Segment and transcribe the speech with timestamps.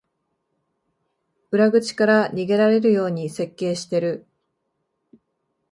[1.51, 4.25] 裏口から逃げられるように設計してる